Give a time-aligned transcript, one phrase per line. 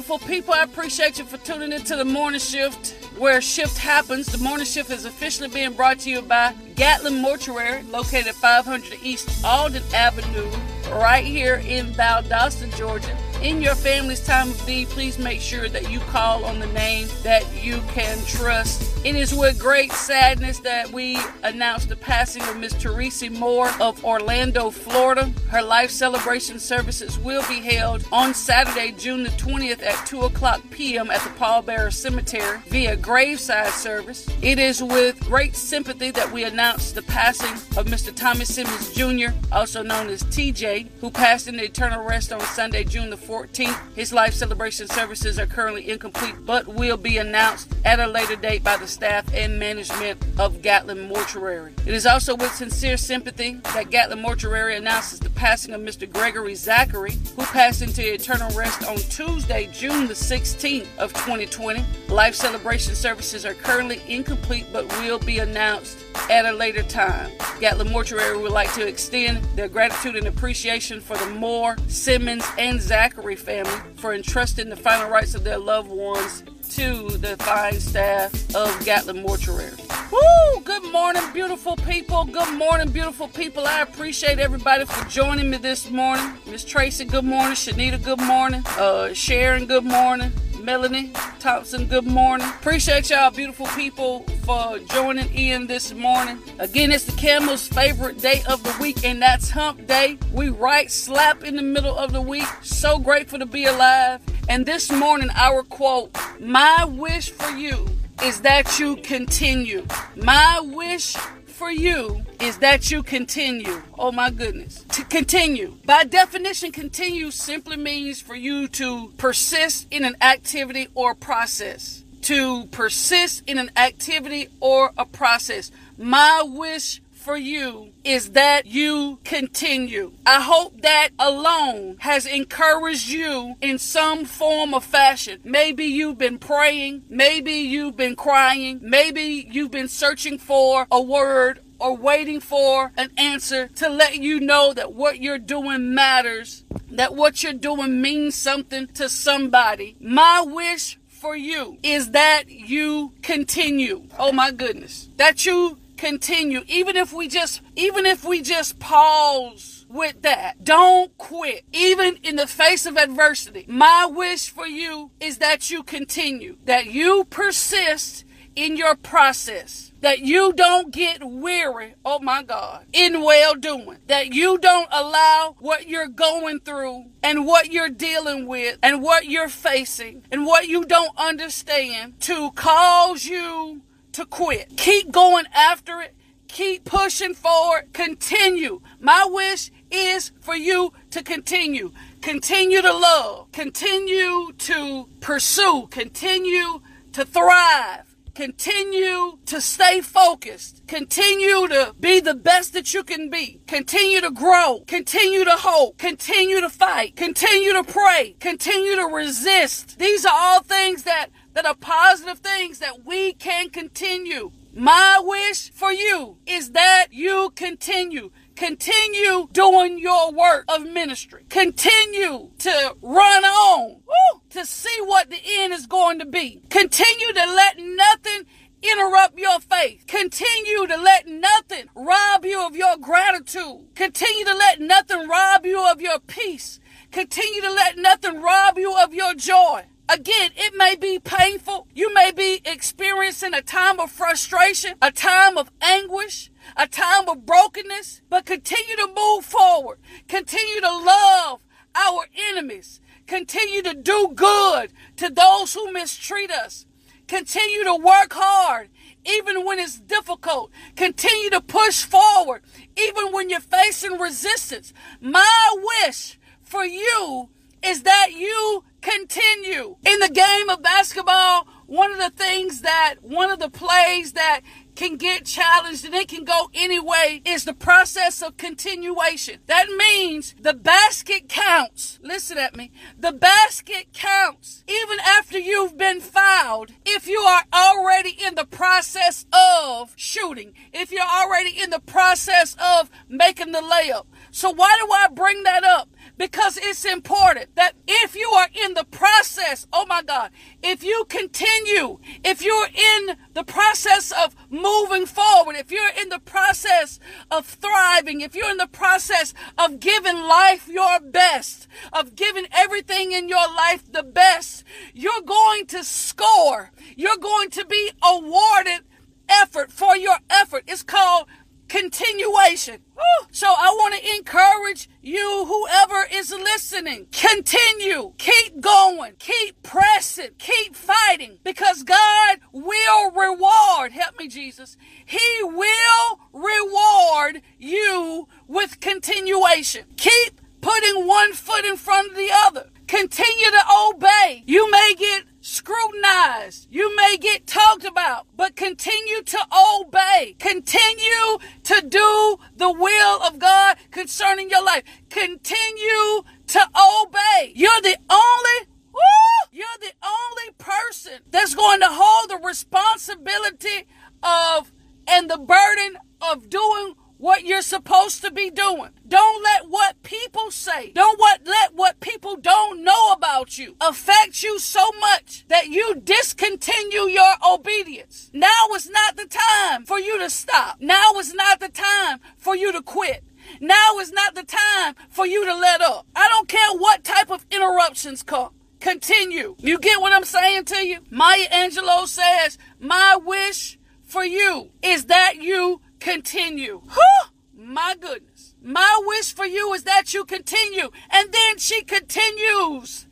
[0.00, 0.54] Beautiful people.
[0.54, 4.28] I appreciate you for tuning into the morning shift where shift happens.
[4.28, 9.00] The morning shift is officially being brought to you by Gatlin Mortuary, located at 500
[9.02, 10.50] East Alden Avenue,
[10.90, 15.90] right here in Valdosta, Georgia in your family's time of need, please make sure that
[15.90, 18.86] you call on the name that you can trust.
[19.04, 24.04] It is with great sadness that we announce the passing of Miss Teresa Moore of
[24.04, 25.32] Orlando, Florida.
[25.48, 30.60] Her life celebration services will be held on Saturday, June the 20th at 2 o'clock
[30.70, 31.10] p.m.
[31.10, 34.28] at the Paul Bearer Cemetery via graveside service.
[34.42, 38.14] It is with great sympathy that we announce the passing of Mr.
[38.14, 43.10] Thomas Simmons Jr., also known as TJ, who passed in eternal rest on Sunday, June
[43.10, 43.76] the 14th.
[43.96, 48.62] His life celebration services are currently incomplete but will be announced at a later date
[48.62, 51.72] by the staff and management of Gatlin Mortuary.
[51.86, 56.10] It is also with sincere sympathy that Gatlin Mortuary announces the passing of Mr.
[56.10, 61.84] Gregory Zachary, who passed into eternal rest on Tuesday, June the 16th of 2020.
[62.08, 65.98] Life celebration services are currently incomplete but will be announced
[66.28, 67.32] at a later time.
[67.58, 72.78] Gatlin Mortuary would like to extend their gratitude and appreciation for the Moore, Simmons, and
[72.78, 78.54] Zachary family for entrusting the final rites of their loved ones to the fine staff
[78.54, 79.72] of Gatlin Mortuary.
[80.12, 80.60] Woo!
[80.62, 82.26] Good morning, beautiful people.
[82.26, 83.66] Good morning, beautiful people.
[83.66, 86.34] I appreciate everybody for joining me this morning.
[86.46, 87.54] Miss Tracy, good morning.
[87.54, 88.62] Shanita, good morning.
[88.76, 90.30] Uh, Sharon, good morning.
[90.62, 92.46] Melanie Thompson, good morning.
[92.46, 96.38] Appreciate y'all, beautiful people, for joining in this morning.
[96.58, 100.18] Again, it's the Camel's favorite day of the week, and that's Hump Day.
[100.32, 102.46] We right slap in the middle of the week.
[102.62, 104.20] So grateful to be alive.
[104.48, 107.86] And this morning, our quote My wish for you
[108.22, 109.86] is that you continue.
[110.16, 111.16] My wish
[111.60, 113.82] for you is that you continue.
[113.98, 114.82] Oh my goodness.
[114.92, 115.76] To continue.
[115.84, 122.02] By definition, continue simply means for you to persist in an activity or process.
[122.22, 125.70] To persist in an activity or a process.
[125.98, 130.12] My wish for you is that you continue.
[130.24, 135.40] I hope that alone has encouraged you in some form or fashion.
[135.44, 141.60] Maybe you've been praying, maybe you've been crying, maybe you've been searching for a word
[141.78, 147.14] or waiting for an answer to let you know that what you're doing matters, that
[147.14, 149.96] what you're doing means something to somebody.
[150.00, 154.06] My wish for you is that you continue.
[154.18, 155.10] Oh my goodness.
[155.16, 160.64] That you continue even if we just even if we just pause with that.
[160.64, 163.66] Don't quit, even in the face of adversity.
[163.68, 168.24] My wish for you is that you continue, that you persist
[168.56, 174.32] in your process, that you don't get weary, oh my God, in well doing, that
[174.32, 179.48] you don't allow what you're going through and what you're dealing with and what you're
[179.48, 183.82] facing and what you don't understand to cause you
[184.12, 184.76] to quit.
[184.76, 186.14] Keep going after it.
[186.48, 187.92] Keep pushing forward.
[187.92, 188.80] Continue.
[188.98, 191.92] My wish is for you to continue.
[192.20, 193.52] Continue to love.
[193.52, 195.86] Continue to pursue.
[195.90, 196.80] Continue
[197.12, 198.16] to thrive.
[198.34, 200.86] Continue to stay focused.
[200.86, 203.60] Continue to be the best that you can be.
[203.66, 204.82] Continue to grow.
[204.86, 205.98] Continue to hope.
[205.98, 207.16] Continue to fight.
[207.16, 208.36] Continue to pray.
[208.40, 209.98] Continue to resist.
[209.98, 214.52] These are all things that that are positive things that we can continue.
[214.72, 218.30] My wish for you is that you continue.
[218.54, 221.44] Continue doing your work of ministry.
[221.48, 226.62] Continue to run on woo, to see what the end is going to be.
[226.70, 228.46] Continue to let nothing
[228.82, 230.04] interrupt your faith.
[230.06, 233.88] Continue to let nothing rob you of your gratitude.
[233.94, 236.80] Continue to let nothing rob you of your peace.
[237.10, 239.84] Continue to let nothing rob you of your joy.
[240.12, 241.86] Again, it may be painful.
[241.94, 247.46] You may be experiencing a time of frustration, a time of anguish, a time of
[247.46, 249.98] brokenness, but continue to move forward.
[250.26, 251.64] Continue to love
[251.94, 253.00] our enemies.
[253.28, 256.86] Continue to do good to those who mistreat us.
[257.28, 258.88] Continue to work hard
[259.24, 260.72] even when it's difficult.
[260.96, 262.62] Continue to push forward
[262.96, 264.92] even when you're facing resistance.
[265.20, 267.48] My wish for you
[267.84, 269.96] is that you continue.
[270.04, 274.60] In the game of basketball, one of the things that, one of the plays that
[275.00, 279.58] can get challenged and it can go anyway is the process of continuation.
[279.64, 282.18] That means the basket counts.
[282.22, 282.92] Listen at me.
[283.18, 286.92] The basket counts even after you've been fouled.
[287.06, 292.76] If you are already in the process of shooting, if you're already in the process
[292.78, 294.26] of making the layup.
[294.50, 296.10] So why do I bring that up?
[296.40, 300.50] because it's important that if you are in the process, oh my God,
[300.82, 304.89] if you continue, if you're in the process of moving
[305.26, 307.18] forward, if you're in the process
[307.50, 313.32] of thriving, if you're in the process of giving life your best, of giving everything
[313.32, 314.84] in your life the best,
[315.14, 316.90] you're going to score.
[317.16, 319.02] You're going to be awarded
[319.48, 320.84] effort for your effort.
[320.86, 321.46] It's called
[321.88, 323.02] continuation.
[323.50, 330.94] So I want to encourage you, whoever is listening, continue, keep going, keep pressing, keep
[330.94, 334.12] fighting because God will reward.
[334.12, 334.48] Help me,
[334.80, 334.96] Jesus.
[335.26, 340.04] He will reward you with continuation.
[340.16, 342.90] Keep putting one foot in front of the other.
[343.06, 344.62] Continue to obey.
[344.66, 346.86] You may get scrutinized.
[346.90, 349.58] You may get talked about, but continue to
[350.00, 350.56] obey.
[350.58, 355.02] Continue to do the will of God concerning your life.
[355.28, 357.72] Continue to obey.
[357.74, 364.06] You're the only woo, you're the only person that's going to hold the responsibility
[364.42, 364.92] of
[365.26, 369.10] and the burden of doing what you're supposed to be doing.
[369.26, 374.62] Don't let what people say, don't what, let what people don't know about you affect
[374.62, 378.50] you so much that you discontinue your obedience.
[378.52, 380.96] Now is not the time for you to stop.
[381.00, 383.44] Now is not the time for you to quit.
[383.80, 386.26] Now is not the time for you to let up.
[386.34, 388.70] I don't care what type of interruptions come.
[388.98, 389.76] Continue.
[389.78, 391.20] You get what I'm saying to you?
[391.30, 397.00] Maya Angelou says, My wish for you is that you continue.
[397.00, 397.49] Whew,
[397.90, 398.74] my goodness.
[398.82, 401.10] My wish for you is that you continue.
[401.30, 403.26] And then she continues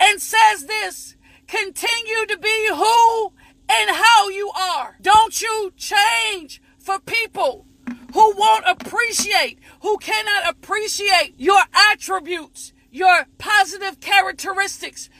[0.00, 1.16] and says this
[1.46, 3.32] continue to be who
[3.68, 4.96] and how you are.
[5.02, 7.66] Don't you change for people
[8.14, 11.62] who won't appreciate, who cannot appreciate your
[11.92, 15.10] attributes, your positive characteristics,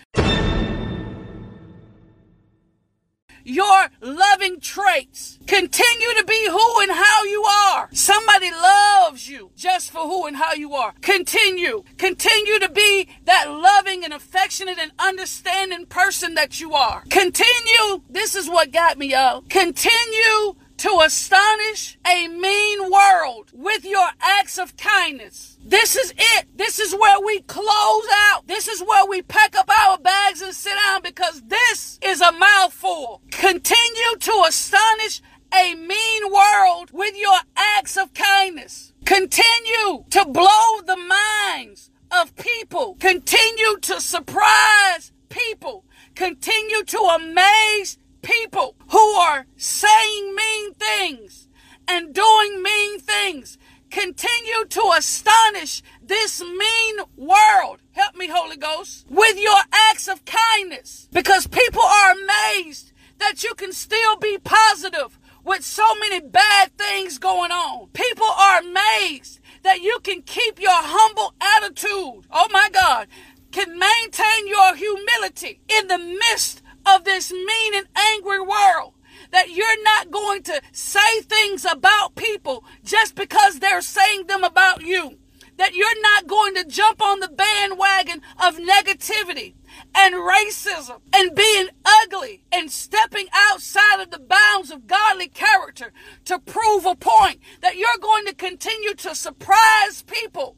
[3.45, 5.39] your loving traits.
[5.47, 7.89] Continue to be who and how you are.
[7.93, 10.95] Somebody loves you just for who and how you are.
[11.01, 11.85] Continue.
[11.99, 17.05] Continue to be that loving and affectionate and understanding person that you are.
[17.11, 18.03] Continue.
[18.09, 19.43] This is what got me, y'all.
[19.49, 25.59] Continue to astonish a mean world with your acts of kindness.
[25.63, 26.47] This is it.
[26.57, 28.47] This is where we close out.
[28.47, 32.33] This is where we pack up our bags and sit down because this is a
[32.33, 33.21] mouthful.
[33.31, 35.21] Continue to astonish
[35.55, 38.95] a mean world with your acts of kindness.
[39.05, 42.97] Continue to blow the minds of people.
[43.01, 45.85] Continue to surprise people.
[46.15, 51.49] Continue to amaze people who are saying mean things
[51.89, 53.59] and doing mean things
[53.91, 57.79] continue to astonish this mean world.
[57.93, 63.55] Help me, Holy Ghost, with your acts of kindness because people are amazed that you
[63.55, 67.89] can still be positive with so many bad things going on.
[67.93, 72.27] People are amazed that you can keep your humble attitude.
[72.31, 73.09] Oh my God.
[73.51, 76.63] Can maintain your humility in the midst
[76.95, 78.95] of this mean and angry world.
[79.33, 84.83] That you're not going to say things about people just because they're saying them about
[84.83, 85.19] you.
[85.57, 89.55] That you're not going to jump on the bandwagon of negativity
[89.95, 95.93] and racism and being ugly and stepping outside of the bounds of godly character
[96.25, 97.41] to prove a point.
[97.61, 100.57] That you're going to continue to surprise people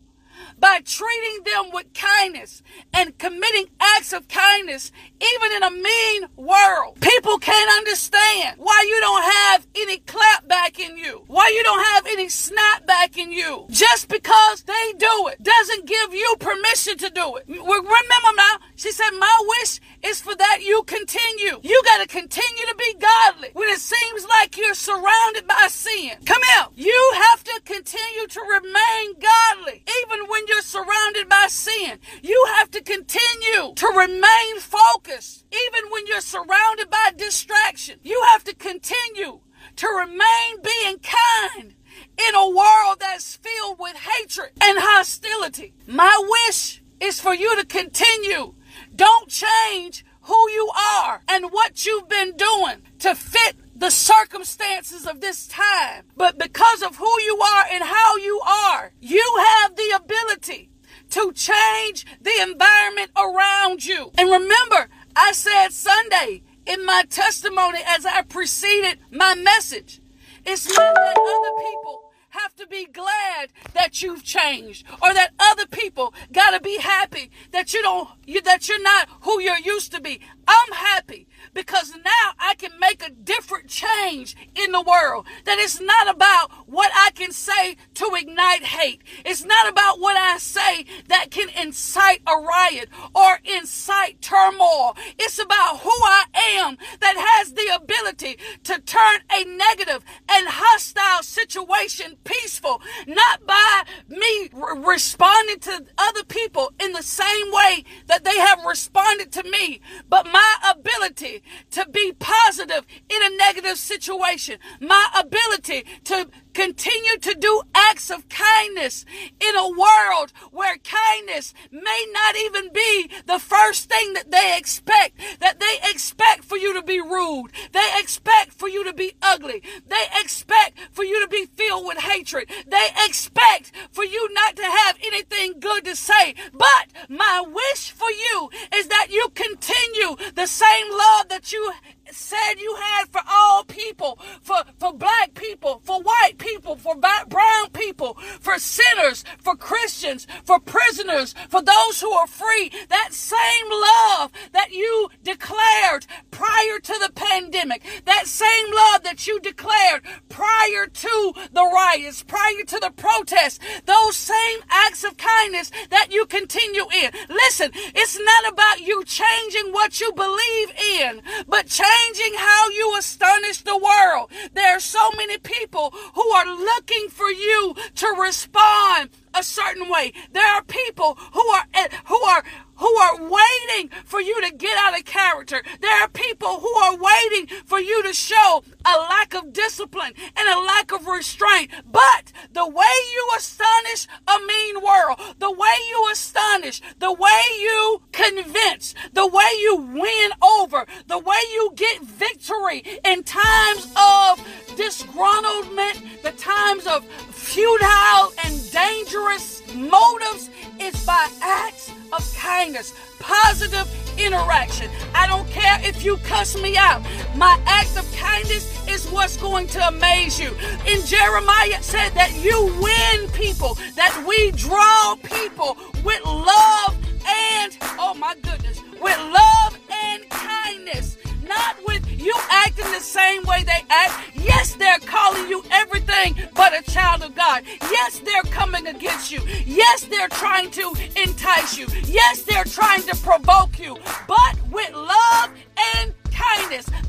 [0.58, 2.62] by treating them with kindness
[2.92, 7.00] and committing acts of kindness, even in a mean world.
[7.00, 11.84] People can't understand why you don't have any clap back in you, why you don't
[11.84, 13.66] have any snap back in you.
[13.70, 17.44] Just because they do it doesn't give you permission to do it.
[17.48, 21.60] Remember now, she said, My wish is for that you continue.
[21.62, 26.12] You got to continue to be godly when it seems like you're surrounded by sin.
[26.24, 26.66] Come here.
[26.74, 31.98] You have to continue to remain godly even when you're surrounded by sin.
[32.22, 37.98] You have to continue to remain focused even when you're surrounded by distraction.
[38.02, 39.40] You have to continue
[39.76, 41.74] to remain being kind
[42.18, 45.74] in a world that's filled with hatred and hostility.
[45.86, 48.54] My wish is for you to continue
[48.94, 50.70] don't change who you
[51.00, 56.82] are and what you've been doing to fit the circumstances of this time, but because
[56.82, 60.70] of who you are and how you are, you have the ability
[61.12, 64.10] to change the environment around you.
[64.16, 70.00] And remember, I said Sunday in my testimony as I preceded my message,
[70.44, 75.66] it's not that other people have to be glad that you've changed or that other
[75.66, 79.92] people got to be happy that you don't you, that you're not who you're used
[79.92, 80.18] to be.
[80.48, 84.34] I'm happy because now I can make a different change
[84.72, 85.26] the world.
[85.44, 89.02] That it's not about what I can say to ignite hate.
[89.24, 94.96] It's not about what I say that can incite a riot or incite turmoil.
[95.18, 96.24] It's about who I
[96.56, 103.82] am that has the ability to turn a negative and hostile situation peaceful, not by
[104.08, 109.42] me re- responding to other people in the same way that they have responded to
[109.44, 117.16] me, but my ability to be positive in a negative situation, my ability to continue
[117.18, 119.04] to do acts of kindness
[119.40, 125.18] in a world where kindness may not even be the first thing that they expect.
[125.40, 127.50] That they expect for you to be rude.
[127.72, 129.62] They expect for you to be ugly.
[129.86, 132.50] They expect for you to be filled with hatred.
[132.66, 136.34] They expect for you not to have anything good to say.
[136.52, 141.72] But my wish for you is that you continue the same love that you
[142.12, 147.70] said you had for all people, for, for black people, for white people, for brown
[147.84, 152.70] people, for sinners, for Christians, for prisoners, for those who are free.
[152.88, 159.40] That same love that you declared prior to the pandemic, that same love that you
[159.40, 166.08] declared prior to the riots, prior to the protests, those same acts of kindness that
[166.10, 167.10] you continue in.
[167.28, 170.70] Listen, it's not about you changing what you believe
[171.00, 174.30] in, but changing how you astonish the world.
[174.52, 180.12] There are so many people who are looking for you to respond a certain way.
[180.32, 181.64] There are people who are
[182.06, 182.44] who are
[182.76, 185.62] who are waiting for you to get out of character.
[185.80, 190.48] There are people who are waiting for you to show a lack of discipline and
[190.48, 191.70] a lack of restraint.
[191.90, 198.02] But the way you astonish a mean world, the way you astonish, the way you
[198.12, 204.38] convince, the way you win over, the way you get victory in times of
[204.76, 210.50] disgruntlement, the times of futile and dangerous motives
[210.80, 213.88] is by acts of kindness, positive
[214.18, 214.90] interaction.
[215.14, 217.02] I don't care if you cuss me out.
[217.36, 220.50] My act of kindness is what's going to amaze you.
[220.86, 228.14] In Jeremiah said that you win people, that we draw people with love and, oh
[228.18, 231.16] my goodness, with love and kindness
[231.52, 234.31] not with you acting the same way they act.
[234.42, 237.62] Yes, they're calling you everything but a child of God.
[237.82, 239.40] Yes, they're coming against you.
[239.66, 241.86] Yes, they're trying to entice you.
[242.04, 243.96] Yes, they're trying to provoke you.
[244.26, 245.50] But with love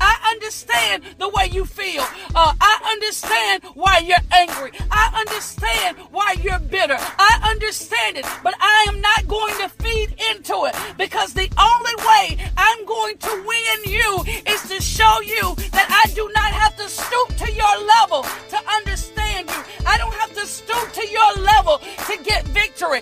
[0.00, 2.02] I understand the way you feel.
[2.34, 4.72] Uh, I understand why you're angry.
[4.90, 6.98] I understand why you're bitter.
[6.98, 11.94] I understand it, but I am not going to feed into it because the only
[12.04, 16.76] way I'm going to win you is to show you that I do not have
[16.76, 19.62] to stoop to your level to understand you.
[19.86, 23.00] I don't have to stoop to your level to get victory,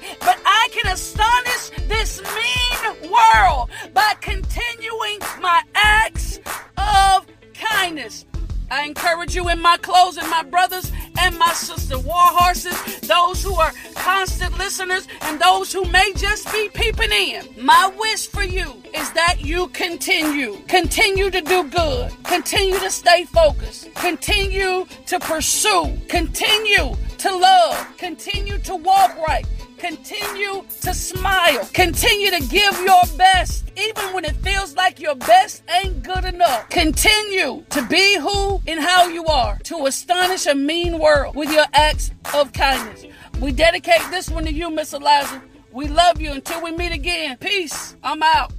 [9.83, 15.73] closing, my brothers and my sister war horses, those who are constant listeners and those
[15.73, 17.47] who may just be peeping in.
[17.57, 23.25] My wish for you is that you continue, continue to do good, continue to stay
[23.25, 29.47] focused, continue to pursue, continue to love, continue to walk right,
[29.83, 35.65] continue to smile, continue to give your best, even when it feels like your best
[35.83, 36.69] ain't good enough.
[36.71, 41.67] Continue to be who and how you are, to astonish a mean world with your
[41.73, 43.07] acts of kindness.
[43.41, 45.43] We dedicate this one to you, Miss Eliza.
[45.73, 47.39] We love you until we meet again.
[47.39, 47.97] Peace.
[48.05, 48.53] I'm out.